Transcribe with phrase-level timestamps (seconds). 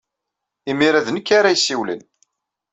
[0.69, 2.01] Imir-a d nekk ara yessiwlen.